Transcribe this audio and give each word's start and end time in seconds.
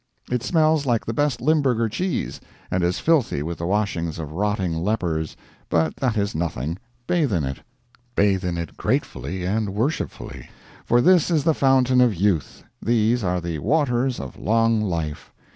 It 0.31 0.41
smells 0.41 0.87
like 0.87 1.05
the 1.05 1.13
best 1.13 1.41
limburger 1.41 1.87
cheese, 1.87 2.41
and 2.71 2.83
is 2.83 2.97
filthy 2.97 3.43
with 3.43 3.59
the 3.59 3.67
washings 3.67 4.17
of 4.17 4.31
rotting 4.31 4.73
lepers, 4.73 5.37
but 5.69 5.95
that 5.97 6.17
is 6.17 6.33
nothing, 6.33 6.79
bathe 7.05 7.31
in 7.31 7.43
it; 7.43 7.59
bathe 8.15 8.43
in 8.43 8.57
it 8.57 8.75
gratefully 8.77 9.45
and 9.45 9.75
worshipfully, 9.75 10.49
for 10.87 11.01
this 11.01 11.29
is 11.29 11.43
the 11.43 11.53
Fountain 11.53 12.01
of 12.01 12.15
Youth; 12.15 12.63
these 12.81 13.23
are 13.23 13.39
the 13.39 13.59
Waters 13.59 14.19
of 14.19 14.39
Long 14.39 14.81
Life. 14.81 15.31